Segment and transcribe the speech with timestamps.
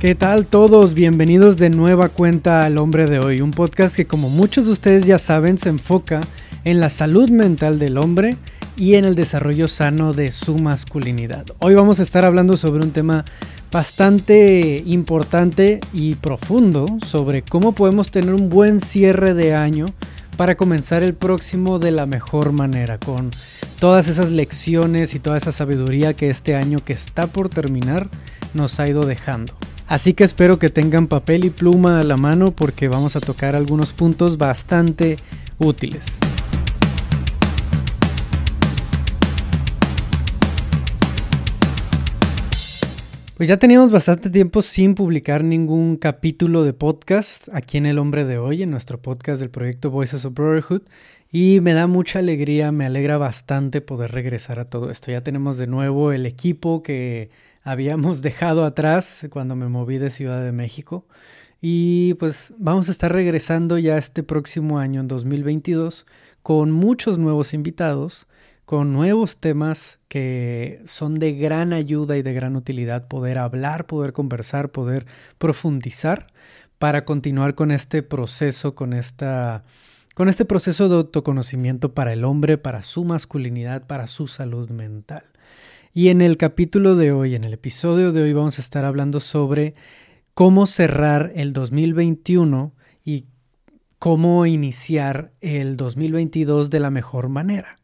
[0.00, 0.94] ¿Qué tal todos?
[0.94, 5.06] Bienvenidos de nueva cuenta al Hombre de Hoy, un podcast que como muchos de ustedes
[5.06, 6.20] ya saben se enfoca
[6.62, 8.36] en la salud mental del hombre
[8.76, 11.46] y en el desarrollo sano de su masculinidad.
[11.58, 13.24] Hoy vamos a estar hablando sobre un tema
[13.72, 19.86] bastante importante y profundo sobre cómo podemos tener un buen cierre de año
[20.36, 23.32] para comenzar el próximo de la mejor manera, con
[23.80, 28.08] todas esas lecciones y toda esa sabiduría que este año que está por terminar
[28.54, 29.54] nos ha ido dejando.
[29.88, 33.56] Así que espero que tengan papel y pluma a la mano porque vamos a tocar
[33.56, 35.16] algunos puntos bastante
[35.58, 36.04] útiles.
[43.38, 48.26] Pues ya teníamos bastante tiempo sin publicar ningún capítulo de podcast aquí en El Hombre
[48.26, 50.82] de Hoy, en nuestro podcast del proyecto Voices of Brotherhood.
[51.32, 55.10] Y me da mucha alegría, me alegra bastante poder regresar a todo esto.
[55.10, 57.30] Ya tenemos de nuevo el equipo que
[57.70, 61.06] habíamos dejado atrás cuando me moví de Ciudad de México.
[61.60, 66.06] Y pues vamos a estar regresando ya este próximo año, en 2022,
[66.42, 68.26] con muchos nuevos invitados,
[68.64, 74.12] con nuevos temas que son de gran ayuda y de gran utilidad poder hablar, poder
[74.12, 75.06] conversar, poder
[75.38, 76.28] profundizar
[76.78, 79.64] para continuar con este proceso, con esta
[80.14, 85.27] con este proceso de autoconocimiento para el hombre, para su masculinidad, para su salud mental.
[85.98, 89.18] Y en el capítulo de hoy, en el episodio de hoy, vamos a estar hablando
[89.18, 89.74] sobre
[90.32, 92.72] cómo cerrar el 2021
[93.04, 93.26] y
[93.98, 97.80] cómo iniciar el 2022 de la mejor manera.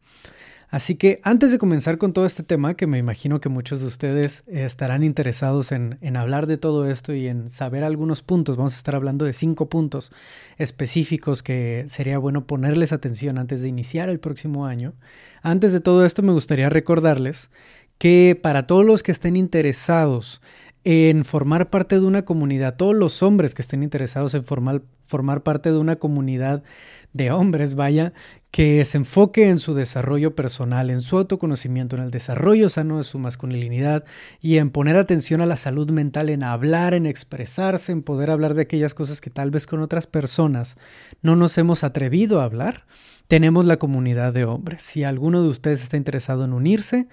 [0.69, 3.87] Así que antes de comenzar con todo este tema, que me imagino que muchos de
[3.87, 8.75] ustedes estarán interesados en, en, hablar de todo esto y en saber algunos puntos, vamos
[8.75, 10.11] a estar hablando de cinco puntos
[10.57, 14.93] específicos que sería bueno ponerles atención antes de iniciar el próximo año.
[15.41, 17.51] Antes de todo esto, me gustaría recordarles
[17.97, 20.41] que para todos los que estén interesados
[20.83, 25.41] en formar parte de una comunidad, todos los hombres que estén interesados en formar, formar
[25.41, 26.63] parte de una comunidad
[27.11, 28.13] de hombres, vaya,
[28.51, 33.03] que se enfoque en su desarrollo personal, en su autoconocimiento, en el desarrollo sano de
[33.03, 34.05] su masculinidad
[34.39, 38.53] y en poner atención a la salud mental, en hablar, en expresarse, en poder hablar
[38.53, 40.77] de aquellas cosas que tal vez con otras personas
[41.23, 42.85] no nos hemos atrevido a hablar
[43.27, 44.83] tenemos la comunidad de hombres.
[44.83, 47.07] Si alguno de ustedes está interesado en unirse,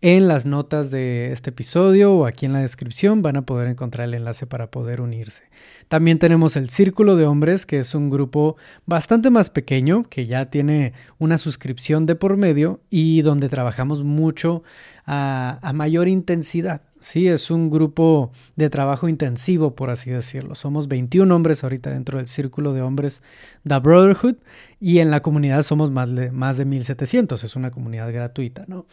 [0.00, 4.08] en las notas de este episodio o aquí en la descripción van a poder encontrar
[4.08, 5.42] el enlace para poder unirse.
[5.88, 8.56] También tenemos el Círculo de Hombres, que es un grupo
[8.86, 14.62] bastante más pequeño, que ya tiene una suscripción de por medio y donde trabajamos mucho
[15.06, 16.82] a, mayor intensidad.
[17.00, 20.56] Sí, es un grupo de trabajo intensivo, por así decirlo.
[20.56, 23.22] Somos 21 hombres ahorita dentro del círculo de hombres
[23.66, 24.36] The Brotherhood
[24.80, 27.44] y en la comunidad somos más de, más de 1700.
[27.44, 28.86] Es una comunidad gratuita, ¿no?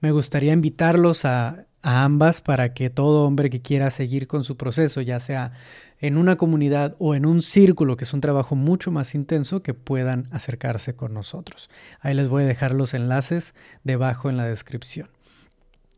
[0.00, 4.56] Me gustaría invitarlos a, a ambas para que todo hombre que quiera seguir con su
[4.56, 5.52] proceso, ya sea
[6.00, 9.74] en una comunidad o en un círculo, que es un trabajo mucho más intenso, que
[9.74, 11.70] puedan acercarse con nosotros.
[12.00, 15.08] Ahí les voy a dejar los enlaces debajo en la descripción.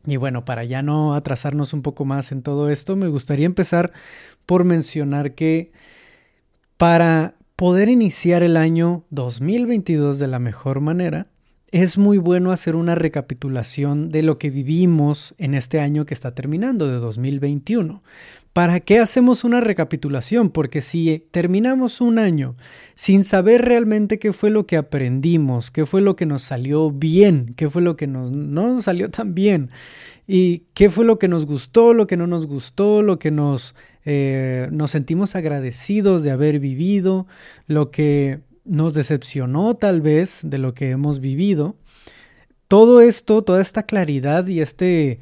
[0.05, 3.91] Y bueno, para ya no atrasarnos un poco más en todo esto, me gustaría empezar
[4.45, 5.71] por mencionar que
[6.77, 11.27] para poder iniciar el año 2022 de la mejor manera,
[11.71, 16.33] es muy bueno hacer una recapitulación de lo que vivimos en este año que está
[16.33, 18.01] terminando, de 2021.
[18.55, 20.49] ¿Para qué hacemos una recapitulación?
[20.49, 22.55] Porque si terminamos un año
[22.93, 27.53] sin saber realmente qué fue lo que aprendimos, qué fue lo que nos salió bien,
[27.57, 29.71] qué fue lo que no nos salió tan bien,
[30.25, 33.75] y qué fue lo que nos gustó, lo que no nos gustó, lo que nos,
[34.05, 37.27] eh, nos sentimos agradecidos de haber vivido,
[37.67, 41.75] lo que nos decepcionó tal vez de lo que hemos vivido.
[42.69, 45.19] Todo esto, toda esta claridad y este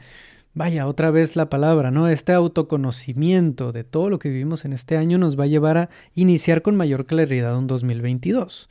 [0.53, 2.07] vaya, otra vez la palabra, ¿no?
[2.07, 5.89] Este autoconocimiento de todo lo que vivimos en este año nos va a llevar a
[6.15, 8.69] iniciar con mayor claridad un 2022.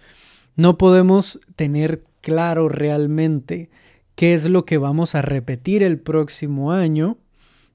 [0.56, 3.70] No podemos tener claro realmente
[4.14, 7.18] qué es lo que vamos a repetir el próximo año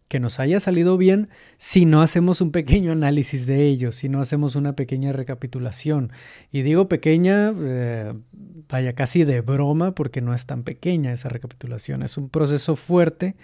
[0.07, 4.21] que nos haya salido bien si no hacemos un pequeño análisis de ello, si no
[4.21, 6.12] hacemos una pequeña recapitulación.
[6.51, 8.13] Y digo pequeña, eh,
[8.69, 12.03] vaya casi de broma, porque no es tan pequeña esa recapitulación.
[12.03, 13.36] Es un proceso fuerte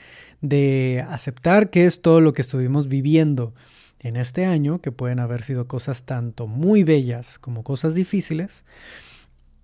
[0.43, 3.55] de aceptar que es todo lo que estuvimos viviendo
[3.99, 8.63] en este año, que pueden haber sido cosas tanto muy bellas como cosas difíciles.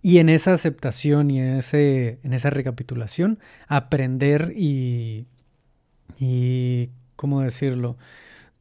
[0.02, 3.38] Y en esa aceptación y en, ese, en esa recapitulación,
[3.68, 5.28] aprender y
[6.20, 7.98] y, ¿cómo decirlo?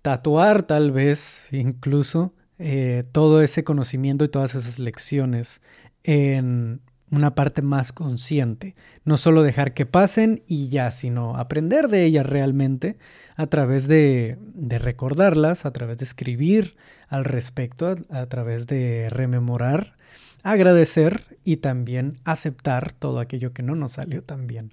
[0.03, 5.61] Tatuar tal vez incluso eh, todo ese conocimiento y todas esas lecciones
[6.05, 8.75] en una parte más consciente.
[9.05, 12.99] No solo dejar que pasen y ya, sino aprender de ellas realmente
[13.37, 16.77] a través de, recordarlas, a través de escribir
[17.09, 19.97] al respecto, a, a través de rememorar,
[20.43, 24.73] agradecer y también aceptar todo aquello que no nos salió tan bien.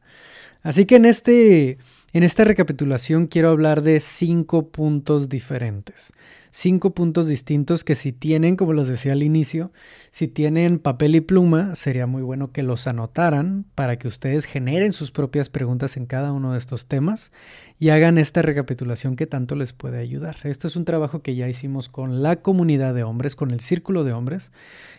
[0.61, 1.77] Así que en, este,
[2.13, 6.11] en esta recapitulación quiero hablar de cinco puntos diferentes
[6.55, 9.73] cinco puntos distintos que si tienen, como los decía al inicio,
[10.09, 14.93] si tienen papel y pluma, sería muy bueno que los anotaran para que ustedes generen
[14.93, 17.33] sus propias preguntas en cada uno de estos temas
[17.77, 20.37] y hagan esta recapitulación que tanto les puede ayudar.
[20.45, 24.05] Este es un trabajo que ya hicimos con la comunidad de hombres, con el círculo
[24.05, 24.53] de hombres,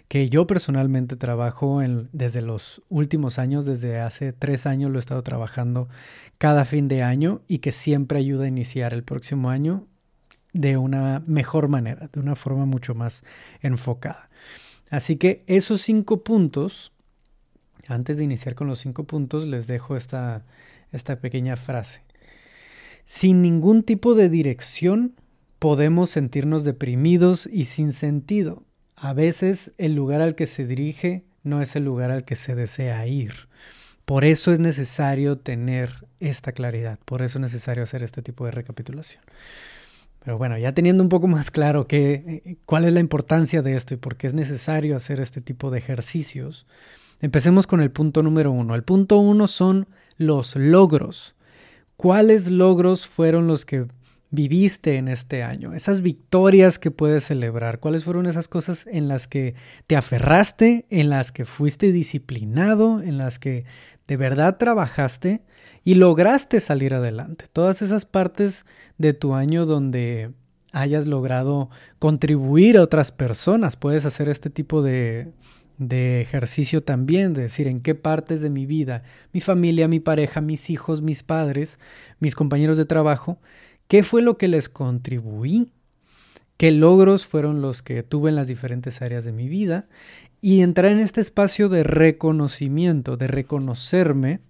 [0.09, 5.01] que yo personalmente trabajo en, desde los últimos años, desde hace tres años lo he
[5.01, 5.89] estado trabajando
[6.37, 9.87] cada fin de año y que siempre ayuda a iniciar el próximo año
[10.57, 13.23] de una mejor manera, de una forma mucho más
[13.61, 14.29] enfocada.
[14.91, 16.93] Así que esos cinco puntos,
[17.89, 20.45] antes de iniciar con los cinco puntos, les dejo esta,
[20.93, 22.03] esta pequeña frase.
[23.05, 25.15] Sin ningún tipo de dirección
[25.59, 28.65] podemos sentirnos deprimidos y sin sentido.
[28.95, 32.55] A veces el lugar al que se dirige no es el lugar al que se
[32.55, 33.49] desea ir.
[34.05, 38.53] Por eso es necesario tener esta claridad, por eso es necesario hacer este tipo de
[38.53, 39.23] recapitulación.
[40.27, 43.77] Pero bueno, ya teniendo un poco más claro que, eh, cuál es la importancia de
[43.77, 46.67] esto y por qué es necesario hacer este tipo de ejercicios,
[47.21, 48.75] empecemos con el punto número uno.
[48.75, 49.87] El punto uno son
[50.17, 51.37] los logros.
[51.97, 53.87] ¿Cuáles logros fueron los que
[54.31, 55.75] viviste en este año?
[55.75, 57.79] Esas victorias que puedes celebrar.
[57.79, 59.55] ¿Cuáles fueron esas cosas en las que
[59.87, 63.65] te aferraste, en las que fuiste disciplinado, en las que
[64.09, 65.45] de verdad trabajaste?
[65.87, 67.45] Y lograste salir adelante.
[67.53, 68.67] Todas esas partes
[68.99, 70.33] de tu año donde
[70.73, 73.77] hayas logrado contribuir a otras personas.
[73.77, 75.31] Puedes hacer este tipo de,
[75.79, 80.41] de ejercicio también, de decir en qué partes de mi vida, mi familia, mi pareja,
[80.41, 81.79] mis hijos, mis padres,
[82.19, 83.39] mis compañeros de trabajo,
[83.87, 85.71] qué fue lo que les contribuí,
[86.57, 89.87] qué logros fueron los que tuve en las diferentes áreas de mi vida
[90.41, 94.41] y entrar en este espacio de reconocimiento, de reconocerme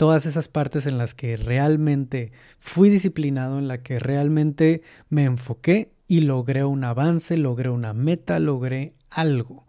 [0.00, 4.80] todas esas partes en las que realmente fui disciplinado, en la que realmente
[5.10, 9.66] me enfoqué y logré un avance, logré una meta, logré algo.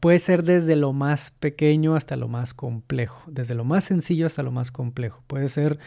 [0.00, 4.42] Puede ser desde lo más pequeño hasta lo más complejo, desde lo más sencillo hasta
[4.42, 5.22] lo más complejo.
[5.26, 5.78] Puede ser,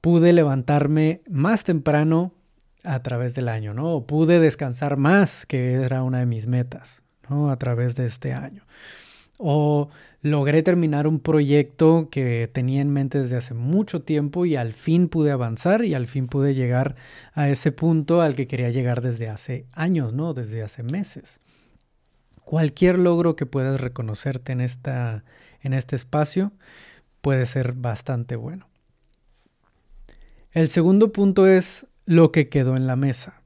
[0.00, 2.34] pude levantarme más temprano
[2.82, 3.88] a través del año, ¿no?
[3.94, 7.52] O pude descansar más, que era una de mis metas, ¿no?
[7.52, 8.64] A través de este año.
[9.42, 9.88] O
[10.20, 15.08] logré terminar un proyecto que tenía en mente desde hace mucho tiempo y al fin
[15.08, 16.94] pude avanzar y al fin pude llegar
[17.32, 20.34] a ese punto al que quería llegar desde hace años, ¿no?
[20.34, 21.40] Desde hace meses.
[22.44, 25.24] Cualquier logro que puedas reconocerte en, esta,
[25.62, 26.52] en este espacio
[27.22, 28.68] puede ser bastante bueno.
[30.52, 33.39] El segundo punto es lo que quedó en la mesa.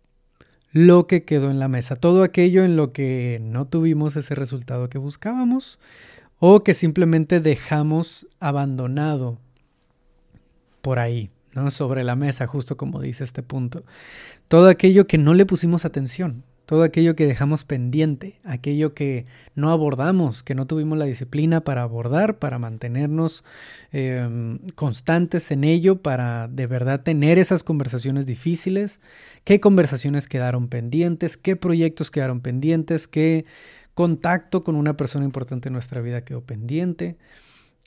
[0.75, 1.95] Lo que quedó en la mesa.
[1.95, 5.79] Todo aquello en lo que no tuvimos ese resultado que buscábamos
[6.41, 9.39] o que simplemente dejamos abandonado
[10.83, 11.71] por ahí, ¿no?
[11.71, 13.85] Sobre la mesa, justo como dice este punto.
[14.49, 19.71] Todo aquello que no le pusimos atención, todo aquello que dejamos pendiente, aquello que no
[19.71, 23.45] abordamos, que no tuvimos la disciplina para abordar, para mantenernos
[23.93, 29.01] em, constantes en ello, para de verdad tener esas conversaciones difíciles,
[29.45, 33.45] qué conversaciones quedaron pendientes, qué proyectos quedaron pendientes, qué
[33.95, 37.17] contacto con una persona importante en nuestra vida quedó pendiente.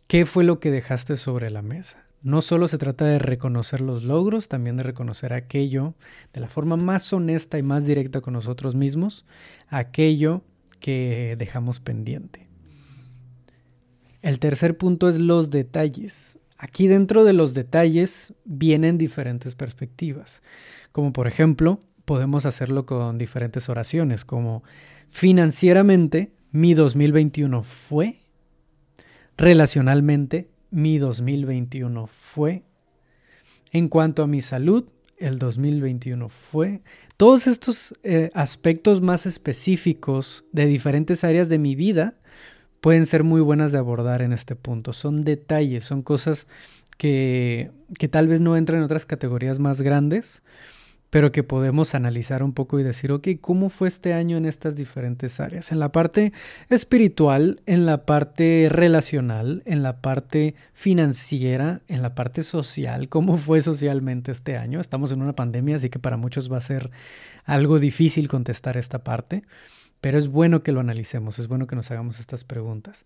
[0.07, 2.06] ¿Qué fue lo que dejaste sobre la mesa?
[2.23, 5.93] No solo se trata de reconocer los logros, también de reconocer aquello
[6.33, 9.25] de la forma más honesta y más directa con nosotros mismos,
[9.69, 10.41] aquello
[10.79, 12.47] que dejamos pendiente.
[14.21, 16.37] El tercer punto es los detalles.
[16.57, 20.41] Aquí dentro de los detalles vienen diferentes perspectivas,
[20.91, 24.63] como por ejemplo, podemos hacerlo con diferentes oraciones, como
[25.09, 28.15] Financieramente, mi 2021 fue.
[29.37, 32.63] Relacionalmente, mi 2021 fue.
[33.71, 34.85] En cuanto a mi salud,
[35.17, 36.81] el 2021 fue.
[37.17, 42.15] Todos estos eh, aspectos más específicos de diferentes áreas de mi vida
[42.81, 44.93] pueden ser muy buenas de abordar en este punto.
[44.93, 46.47] Son detalles, son cosas
[46.97, 50.43] que, que tal vez no entran en otras categorías más grandes,
[51.09, 54.75] pero que podemos analizar un poco y decir, ok, ¿cómo fue este año en estas
[54.75, 55.71] diferentes áreas?
[55.71, 56.33] En la parte
[56.69, 63.61] espiritual, en la parte relacional, en la parte financiera, en la parte social, ¿cómo fue
[63.61, 64.81] socialmente este año?
[64.81, 66.91] Estamos en una pandemia, así que para muchos va a ser
[67.45, 69.43] algo difícil contestar esta parte,
[70.01, 73.05] pero es bueno que lo analicemos, es bueno que nos hagamos estas preguntas.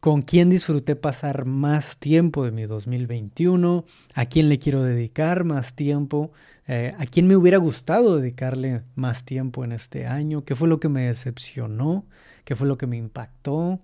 [0.00, 3.84] ¿Con quién disfruté pasar más tiempo de mi 2021?
[4.14, 6.32] ¿A quién le quiero dedicar más tiempo?
[6.66, 10.44] Eh, ¿A quién me hubiera gustado dedicarle más tiempo en este año?
[10.44, 12.06] ¿Qué fue lo que me decepcionó?
[12.44, 13.80] ¿Qué fue lo que me impactó?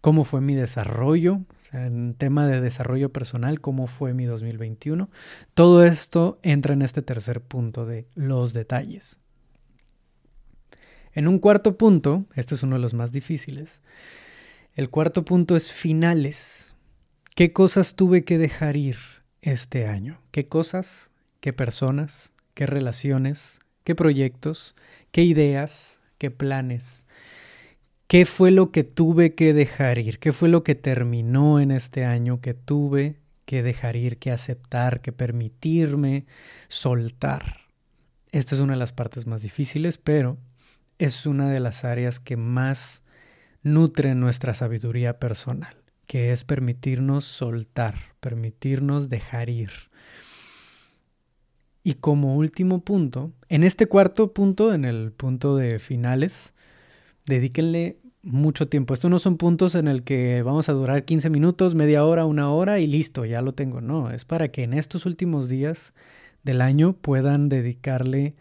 [0.00, 1.40] ¿Cómo fue mi desarrollo?
[1.72, 5.10] en tema de desarrollo personal, ¿cómo fue mi 2021?
[5.54, 9.20] Todo esto entra en este tercer punto de los detalles.
[11.18, 13.80] En un cuarto punto, este es uno de los más difíciles,
[14.76, 16.76] el cuarto punto es finales.
[17.34, 18.98] ¿Qué cosas tuve que dejar ir
[19.42, 20.20] este año?
[20.30, 21.10] ¿Qué cosas?
[21.40, 22.30] ¿Qué personas?
[22.54, 23.58] ¿Qué relaciones?
[23.82, 24.76] ¿Qué proyectos?
[25.10, 25.98] ¿Qué ideas?
[26.18, 27.04] ¿Qué planes?
[28.06, 30.20] ¿Qué fue lo que tuve que dejar ir?
[30.20, 35.00] ¿Qué fue lo que terminó en este año que tuve que dejar ir, que aceptar,
[35.00, 36.26] que permitirme
[36.68, 37.62] soltar?
[38.30, 40.38] Esta es una de las partes más difíciles, pero
[40.98, 43.02] es una de las áreas que más
[43.62, 45.76] nutre nuestra sabiduría personal,
[46.06, 49.70] que es permitirnos soltar, permitirnos dejar ir.
[51.84, 56.52] Y como último punto, en este cuarto punto, en el punto de finales,
[57.26, 58.92] dedíquenle mucho tiempo.
[58.92, 62.50] Estos no son puntos en el que vamos a durar 15 minutos, media hora, una
[62.50, 63.80] hora y listo, ya lo tengo.
[63.80, 65.94] No, es para que en estos últimos días
[66.42, 68.34] del año puedan dedicarle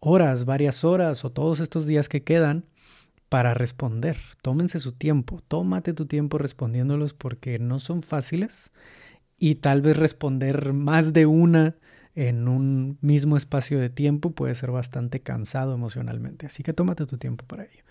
[0.00, 2.64] horas, varias horas o todos estos días que quedan
[3.28, 4.18] para responder.
[4.42, 8.72] Tómense su tiempo, tómate tu tiempo respondiéndolos porque no son fáciles
[9.38, 11.76] y tal vez responder más de una
[12.14, 16.46] en un mismo espacio de tiempo puede ser bastante cansado emocionalmente.
[16.46, 17.84] Así que tómate tu tiempo para ello.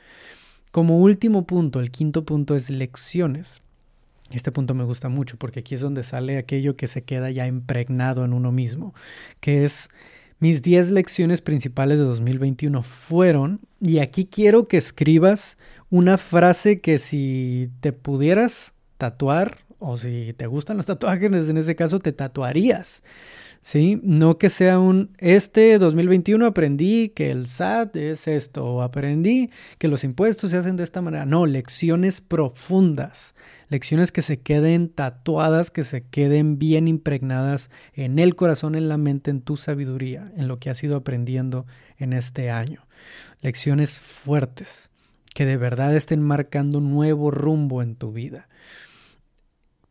[0.72, 3.62] Como último punto, el quinto punto es lecciones.
[4.30, 7.48] Este punto me gusta mucho porque aquí es donde sale aquello que se queda ya
[7.48, 8.94] impregnado en uno mismo,
[9.39, 9.89] que es
[10.39, 15.58] mis 10 lecciones principales de 2021 fueron, y aquí quiero que escribas
[15.89, 21.75] una frase que si te pudieras tatuar, o si te gustan los tatuajes, en ese
[21.75, 23.01] caso te tatuarías.
[23.62, 24.00] ¿Sí?
[24.04, 29.88] No que sea un, este 2021 aprendí que el SAT es esto, o aprendí que
[29.88, 31.25] los impuestos se hacen de esta manera.
[31.25, 33.36] No, lecciones profundas,
[33.70, 38.98] lecciones que se queden tatuadas, que se queden bien impregnadas en el corazón, en la
[38.98, 41.66] mente, en tu sabiduría, en lo que has ido aprendiendo
[41.98, 42.88] en este año.
[43.42, 44.92] Lecciones fuertes
[45.34, 48.50] que de verdad estén marcando un nuevo rumbo en tu vida.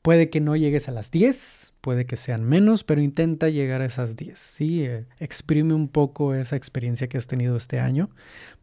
[0.08, 3.84] Puede que no llegues a las 10, puede que sean menos, pero intenta llegar a
[3.84, 4.38] esas 10.
[4.38, 4.84] ¿sí?
[4.86, 8.08] Eh, exprime un poco esa experiencia que has tenido este año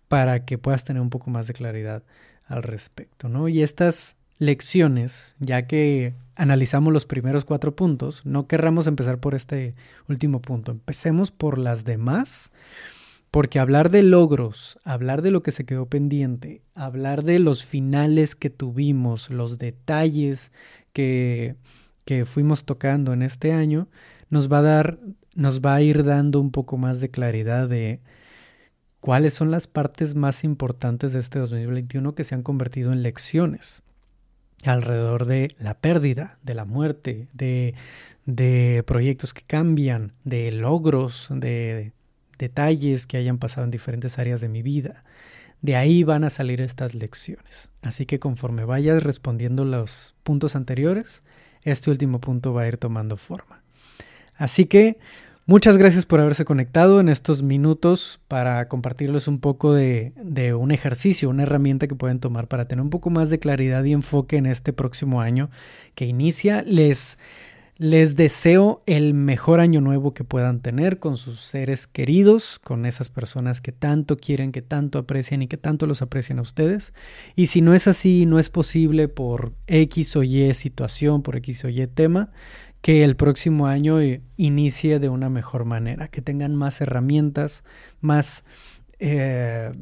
[0.07, 2.01] para que puedas tener un poco más de claridad
[2.47, 3.29] al respecto.
[3.29, 3.47] ¿no?
[3.47, 9.75] Y estas lecciones, ya que analizamos los primeros cuatro puntos, no querramos empezar por este
[10.09, 10.71] último punto.
[10.71, 12.49] Empecemos por las demás,
[13.29, 18.33] porque hablar de logros, hablar de lo que se quedó pendiente, hablar de los finales
[18.33, 20.51] que tuvimos, los detalles
[20.95, 21.57] que,
[22.05, 23.89] que fuimos tocando en este año,
[24.29, 24.99] nos va a dar,
[25.35, 27.99] nos va a ir dando un poco más de claridad de
[29.01, 33.83] cuáles son las partes más importantes de este 2021 que se han convertido en lecciones
[34.63, 37.75] alrededor de la pérdida, de la muerte, de,
[38.25, 41.91] de proyectos que cambian, de logros, de
[42.39, 45.03] detalles que hayan pasado en diferentes áreas de mi vida.
[45.65, 47.71] De ahí van a salir estas lecciones.
[47.81, 51.23] Así que conforme vayas respondiendo los puntos anteriores,
[51.63, 53.63] este último punto va a ir tomando forma.
[54.35, 54.99] Así que
[55.47, 60.11] Muchas gracias por haberse conectado en estos minutos para compartirles un poco de,
[60.57, 63.93] un ejercicio, una herramienta que pueden tomar para tener un poco más de claridad y
[63.93, 65.51] enfoque en este próximo año
[65.93, 66.63] que inicia.
[66.63, 67.19] Les,
[67.77, 73.09] les deseo el mejor año nuevo que puedan tener con sus seres queridos, con esas
[73.09, 76.93] personas que tanto quieren, que tanto aprecian y que tanto los aprecian a ustedes.
[77.35, 81.65] Y si no es así, no es posible por X o Y situación, por X
[81.65, 82.31] o Y tema,
[82.81, 87.63] que el próximo año eh, inicie de una mejor manera, que tengan más herramientas,
[87.99, 88.45] más,
[88.99, 89.73] eh,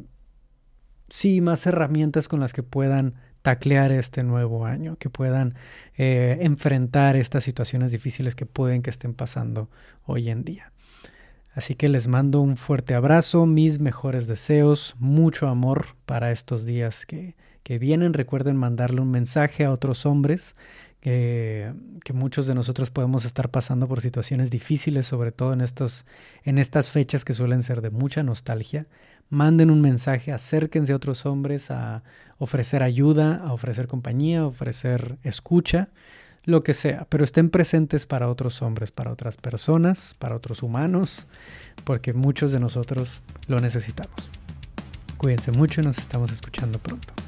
[1.10, 5.54] sí, más herramientas con las que puedan taclear este nuevo año, que puedan
[5.96, 9.70] eh, enfrentar estas situaciones difíciles que pueden que estén pasando
[10.06, 10.72] hoy en día.
[11.54, 17.06] Así que les mando un fuerte abrazo, mis mejores deseos, mucho amor para estos días
[17.06, 18.14] que, que vienen.
[18.14, 20.56] Recuerden mandarle un mensaje a otros hombres
[21.04, 21.74] que,
[22.14, 26.06] muchos de nosotros podemos estar pasando por situaciones difíciles, sobre todo en, estos,
[26.46, 28.88] en estas fechas que suelen ser de mucha nostalgia.
[29.34, 32.04] Manden un mensaje, acérquense a otros hombres a
[32.38, 35.90] ofrecer ayuda, a ofrecer compañía, a ofrecer escucha,
[36.44, 41.26] lo que sea, pero estén presentes para otros hombres, para otras personas, para otros humanos,
[41.84, 44.30] porque muchos de nosotros lo necesitamos.
[45.18, 47.23] Cuídense mucho y nos estamos escuchando pronto.